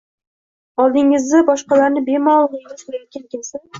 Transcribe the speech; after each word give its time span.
Oldingizda 0.83 1.41
boshqalarni 1.51 2.03
bemalol 2.09 2.49
g‘iybat 2.57 2.85
qilayotgan 2.89 3.29
kimsa 3.37 3.63